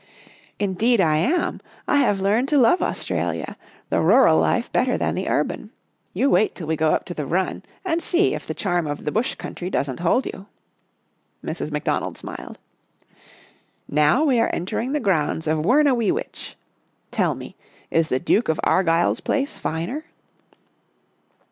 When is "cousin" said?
11.43-11.45